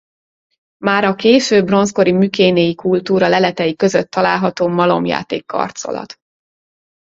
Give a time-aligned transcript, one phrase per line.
[0.85, 6.15] Már a késő bronzkori mükénéi kultúra leletei között található malomjáték-karcolat.